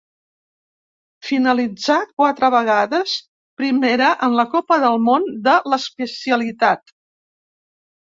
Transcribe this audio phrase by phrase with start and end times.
[1.25, 3.13] Finalitzà quatre vegades
[3.61, 6.95] primera en la Copa del Món de l'especialitat.